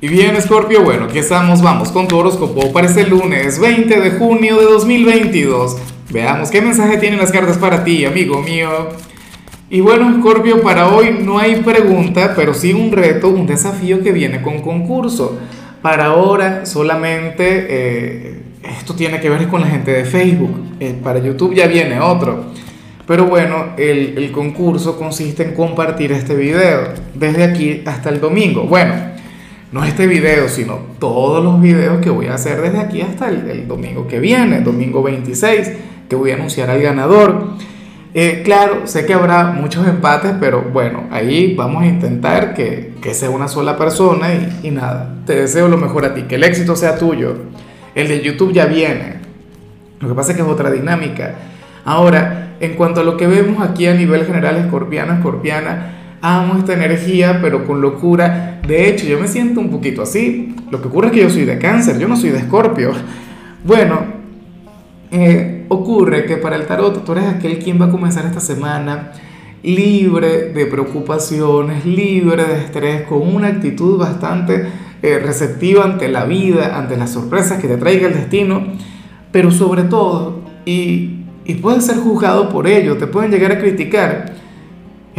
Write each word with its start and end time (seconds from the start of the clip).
Y 0.00 0.06
bien, 0.06 0.40
Scorpio, 0.40 0.84
bueno, 0.84 1.06
aquí 1.06 1.18
estamos, 1.18 1.60
vamos 1.60 1.90
con 1.90 2.06
tu 2.06 2.16
horóscopo 2.16 2.72
para 2.72 2.86
este 2.86 3.04
lunes 3.04 3.58
20 3.58 4.00
de 4.00 4.10
junio 4.12 4.56
de 4.56 4.64
2022. 4.66 5.76
Veamos 6.10 6.52
qué 6.52 6.62
mensaje 6.62 6.98
tienen 6.98 7.18
las 7.18 7.32
cartas 7.32 7.58
para 7.58 7.82
ti, 7.82 8.04
amigo 8.04 8.40
mío. 8.40 8.90
Y 9.68 9.80
bueno, 9.80 10.16
Scorpio, 10.20 10.62
para 10.62 10.86
hoy 10.86 11.18
no 11.20 11.40
hay 11.40 11.56
pregunta, 11.62 12.34
pero 12.36 12.54
sí 12.54 12.72
un 12.72 12.92
reto, 12.92 13.28
un 13.28 13.48
desafío 13.48 14.00
que 14.00 14.12
viene 14.12 14.40
con 14.40 14.62
concurso. 14.62 15.36
Para 15.82 16.04
ahora 16.04 16.64
solamente 16.64 17.66
eh, 17.68 18.40
esto 18.78 18.94
tiene 18.94 19.18
que 19.18 19.28
ver 19.30 19.48
con 19.48 19.62
la 19.62 19.66
gente 19.66 19.90
de 19.90 20.04
Facebook. 20.04 20.76
Eh, 20.78 20.96
para 21.02 21.18
YouTube 21.18 21.56
ya 21.56 21.66
viene 21.66 21.98
otro. 21.98 22.52
Pero 23.04 23.24
bueno, 23.24 23.70
el, 23.76 24.16
el 24.16 24.30
concurso 24.30 24.96
consiste 24.96 25.42
en 25.42 25.54
compartir 25.56 26.12
este 26.12 26.36
video 26.36 26.90
desde 27.14 27.42
aquí 27.42 27.82
hasta 27.84 28.10
el 28.10 28.20
domingo. 28.20 28.62
Bueno 28.62 29.17
no 29.70 29.84
este 29.84 30.06
video, 30.06 30.48
sino 30.48 30.78
todos 30.98 31.44
los 31.44 31.60
videos 31.60 32.00
que 32.00 32.10
voy 32.10 32.26
a 32.26 32.34
hacer 32.34 32.60
desde 32.62 32.78
aquí 32.78 33.02
hasta 33.02 33.28
el, 33.28 33.68
domingo 33.68 34.06
que 34.06 34.18
viene, 34.18 34.60
domingo 34.60 35.02
26, 35.02 35.72
que 36.08 36.16
voy 36.16 36.30
a 36.30 36.34
anunciar 36.34 36.70
al 36.70 36.80
ganador. 36.80 37.48
Eh, 38.14 38.40
claro, 38.44 38.86
sé 38.86 39.04
que 39.04 39.12
habrá 39.12 39.44
muchos 39.44 39.86
empates, 39.86 40.32
pero 40.40 40.62
bueno, 40.62 41.04
ahí 41.10 41.54
vamos 41.54 41.82
a 41.82 41.86
intentar 41.86 42.54
que, 42.54 42.94
que 43.02 43.12
sea 43.12 43.28
una 43.28 43.48
sola 43.48 43.76
persona 43.76 44.28
y, 44.62 44.70
nada, 44.70 45.14
te 45.26 45.34
deseo 45.34 45.68
lo 45.68 45.76
mejor 45.76 46.06
a 46.06 46.14
ti, 46.14 46.22
que 46.22 46.36
el 46.36 46.44
éxito 46.44 46.74
sea 46.74 46.96
tuyo. 46.96 47.36
El 47.94 48.08
de 48.08 48.22
YouTube 48.22 48.52
ya 48.52 48.64
viene. 48.64 49.18
Lo 50.00 50.08
que 50.08 50.14
pasa 50.14 50.30
es 50.30 50.36
que 50.36 50.42
es 50.42 50.48
otra 50.48 50.70
dinámica. 50.70 51.34
Ahora, 51.84 52.56
en 52.60 52.74
cuanto 52.74 53.00
a 53.00 53.04
lo 53.04 53.16
que 53.16 53.26
vemos 53.26 53.62
aquí 53.62 53.86
a 53.86 53.94
nivel 53.94 54.24
general, 54.24 54.56
escorpiano, 54.56 55.12
escorpiana, 55.12 55.97
amo 56.20 56.58
esta 56.58 56.74
energía, 56.74 57.38
pero 57.40 57.66
con 57.66 57.80
locura. 57.80 58.60
De 58.66 58.88
hecho, 58.88 59.06
yo 59.06 59.18
me 59.18 59.28
siento 59.28 59.60
un 59.60 59.70
poquito 59.70 60.02
así. 60.02 60.54
Lo 60.70 60.80
que 60.82 60.88
ocurre 60.88 61.08
es 61.08 61.12
que 61.12 61.22
yo 61.22 61.30
soy 61.30 61.44
de 61.44 61.58
cáncer, 61.58 61.98
yo 61.98 62.08
no 62.08 62.16
soy 62.16 62.30
de 62.30 62.38
escorpio. 62.38 62.92
Bueno, 63.64 64.00
eh, 65.10 65.64
ocurre 65.68 66.26
que 66.26 66.36
para 66.36 66.56
el 66.56 66.66
tarot 66.66 67.04
tú 67.04 67.12
eres 67.12 67.24
aquel 67.24 67.58
quien 67.58 67.80
va 67.80 67.86
a 67.86 67.90
comenzar 67.90 68.26
esta 68.26 68.40
semana 68.40 69.12
libre 69.62 70.52
de 70.52 70.66
preocupaciones, 70.66 71.84
libre 71.84 72.44
de 72.44 72.58
estrés, 72.58 73.02
con 73.02 73.22
una 73.34 73.48
actitud 73.48 73.98
bastante 73.98 74.66
eh, 75.02 75.18
receptiva 75.18 75.84
ante 75.84 76.08
la 76.08 76.24
vida, 76.24 76.78
ante 76.78 76.96
las 76.96 77.12
sorpresas 77.12 77.60
que 77.60 77.68
te 77.68 77.76
traiga 77.76 78.08
el 78.08 78.14
destino, 78.14 78.62
pero 79.32 79.50
sobre 79.50 79.82
todo, 79.82 80.42
y, 80.64 81.24
y 81.44 81.54
puedes 81.54 81.86
ser 81.86 81.96
juzgado 81.96 82.48
por 82.48 82.66
ello, 82.66 82.96
te 82.96 83.06
pueden 83.06 83.30
llegar 83.30 83.52
a 83.52 83.58
criticar, 83.58 84.32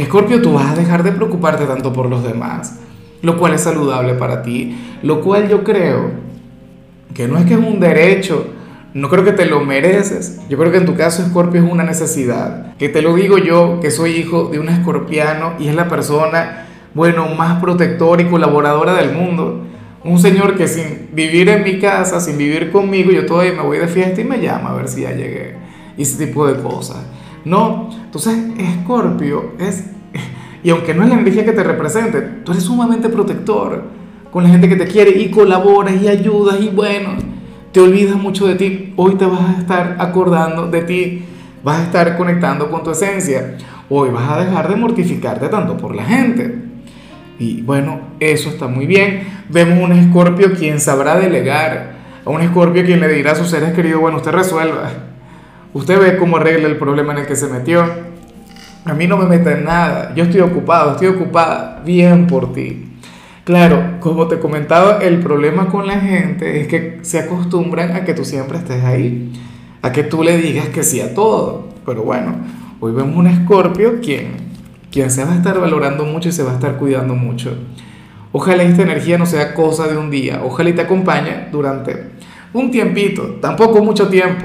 Escorpio, 0.00 0.40
tú 0.42 0.54
vas 0.54 0.72
a 0.72 0.74
dejar 0.74 1.02
de 1.02 1.12
preocuparte 1.12 1.64
tanto 1.66 1.92
por 1.92 2.08
los 2.08 2.22
demás, 2.22 2.78
lo 3.22 3.38
cual 3.38 3.54
es 3.54 3.62
saludable 3.62 4.14
para 4.14 4.42
ti, 4.42 4.76
lo 5.02 5.20
cual 5.20 5.48
yo 5.48 5.64
creo 5.64 6.10
que 7.14 7.26
no 7.26 7.38
es 7.38 7.46
que 7.46 7.54
es 7.54 7.60
un 7.60 7.80
derecho, 7.80 8.46
no 8.94 9.08
creo 9.08 9.24
que 9.24 9.32
te 9.32 9.46
lo 9.46 9.60
mereces, 9.60 10.40
yo 10.48 10.56
creo 10.58 10.72
que 10.72 10.78
en 10.78 10.86
tu 10.86 10.94
caso 10.94 11.22
Escorpio 11.22 11.62
es 11.62 11.70
una 11.70 11.84
necesidad, 11.84 12.76
que 12.76 12.88
te 12.88 13.02
lo 13.02 13.14
digo 13.14 13.38
yo, 13.38 13.80
que 13.80 13.90
soy 13.90 14.12
hijo 14.12 14.48
de 14.48 14.58
un 14.58 14.68
escorpiano 14.68 15.54
y 15.58 15.68
es 15.68 15.74
la 15.74 15.88
persona, 15.88 16.66
bueno, 16.94 17.26
más 17.34 17.60
protectora 17.60 18.22
y 18.22 18.26
colaboradora 18.26 18.94
del 18.94 19.12
mundo. 19.12 19.64
Un 20.04 20.18
señor 20.18 20.56
que 20.56 20.68
sin 20.68 21.08
vivir 21.12 21.48
en 21.48 21.64
mi 21.64 21.78
casa, 21.78 22.20
sin 22.20 22.38
vivir 22.38 22.70
conmigo, 22.70 23.10
yo 23.10 23.26
todavía 23.26 23.52
me 23.52 23.62
voy 23.62 23.78
de 23.78 23.88
fiesta 23.88 24.20
y 24.20 24.24
me 24.24 24.40
llama 24.40 24.70
a 24.70 24.74
ver 24.74 24.88
si 24.88 25.02
ya 25.02 25.10
llegué. 25.12 25.56
Y 25.96 26.02
ese 26.02 26.24
tipo 26.24 26.46
de 26.46 26.62
cosas. 26.62 26.98
No, 27.44 27.90
entonces 28.04 28.36
Escorpio 28.58 29.52
es, 29.58 29.90
y 30.62 30.70
aunque 30.70 30.94
no 30.94 31.02
es 31.02 31.08
la 31.08 31.18
energía 31.18 31.44
que 31.44 31.52
te 31.52 31.62
represente, 31.62 32.20
tú 32.44 32.52
eres 32.52 32.64
sumamente 32.64 33.08
protector 33.08 33.84
con 34.30 34.44
la 34.44 34.50
gente 34.50 34.68
que 34.68 34.76
te 34.76 34.86
quiere 34.86 35.10
y 35.18 35.30
colaboras 35.30 35.94
y 36.00 36.08
ayudas 36.08 36.60
y 36.60 36.68
bueno, 36.68 37.10
te 37.72 37.80
olvidas 37.80 38.16
mucho 38.16 38.46
de 38.46 38.54
ti. 38.56 38.92
Hoy 38.96 39.14
te 39.14 39.24
vas 39.24 39.56
a 39.56 39.60
estar 39.60 39.96
acordando 39.98 40.66
de 40.66 40.82
ti, 40.82 41.24
vas 41.62 41.78
a 41.78 41.84
estar 41.84 42.16
conectando 42.16 42.70
con 42.70 42.82
tu 42.82 42.90
esencia. 42.90 43.56
Hoy 43.88 44.10
vas 44.10 44.30
a 44.30 44.44
dejar 44.44 44.68
de 44.68 44.76
mortificarte 44.76 45.48
tanto 45.48 45.76
por 45.76 45.94
la 45.94 46.04
gente. 46.04 46.62
Y 47.38 47.62
bueno, 47.62 48.00
eso 48.20 48.50
está 48.50 48.66
muy 48.66 48.86
bien. 48.86 49.22
Vemos 49.48 49.78
un 49.82 49.92
escorpio 49.92 50.52
quien 50.52 50.80
sabrá 50.80 51.16
delegar, 51.16 51.96
a 52.24 52.30
un 52.30 52.42
escorpio 52.42 52.84
quien 52.84 53.00
le 53.00 53.08
dirá 53.08 53.32
a 53.32 53.36
sus 53.36 53.48
seres 53.48 53.72
queridos, 53.72 54.00
bueno, 54.00 54.18
usted 54.18 54.32
resuelva 54.32 55.07
Usted 55.74 56.00
ve 56.00 56.16
cómo 56.16 56.38
arregla 56.38 56.68
el 56.68 56.76
problema 56.76 57.12
en 57.12 57.20
el 57.20 57.26
que 57.26 57.36
se 57.36 57.46
metió. 57.48 57.84
A 58.84 58.94
mí 58.94 59.06
no 59.06 59.16
me 59.16 59.26
mete 59.26 59.52
en 59.52 59.64
nada. 59.64 60.14
Yo 60.14 60.24
estoy 60.24 60.40
ocupado, 60.40 60.92
estoy 60.92 61.08
ocupada 61.08 61.82
bien 61.84 62.26
por 62.26 62.52
ti. 62.52 62.88
Claro, 63.44 63.98
como 64.00 64.28
te 64.28 64.38
comentaba, 64.38 64.98
el 64.98 65.20
problema 65.20 65.68
con 65.68 65.86
la 65.86 66.00
gente 66.00 66.60
es 66.60 66.68
que 66.68 66.98
se 67.02 67.18
acostumbran 67.18 67.96
a 67.96 68.04
que 68.04 68.14
tú 68.14 68.24
siempre 68.24 68.58
estés 68.58 68.84
ahí, 68.84 69.32
a 69.80 69.90
que 69.92 70.02
tú 70.02 70.22
le 70.22 70.36
digas 70.36 70.68
que 70.68 70.82
sí 70.82 71.00
a 71.00 71.14
todo. 71.14 71.68
Pero 71.86 72.02
bueno, 72.02 72.34
hoy 72.80 72.92
vemos 72.92 73.16
un 73.16 73.26
escorpio 73.26 74.00
quien, 74.02 74.32
quien 74.90 75.10
se 75.10 75.24
va 75.24 75.32
a 75.32 75.36
estar 75.36 75.58
valorando 75.58 76.04
mucho 76.04 76.28
y 76.28 76.32
se 76.32 76.42
va 76.42 76.52
a 76.52 76.54
estar 76.54 76.76
cuidando 76.76 77.14
mucho. 77.14 77.56
Ojalá 78.32 78.62
esta 78.62 78.82
energía 78.82 79.16
no 79.16 79.24
sea 79.24 79.54
cosa 79.54 79.88
de 79.88 79.96
un 79.96 80.10
día, 80.10 80.42
ojalá 80.44 80.68
y 80.68 80.74
te 80.74 80.82
acompañe 80.82 81.48
durante 81.50 82.04
un 82.52 82.70
tiempito, 82.70 83.38
tampoco 83.40 83.82
mucho 83.82 84.08
tiempo, 84.08 84.44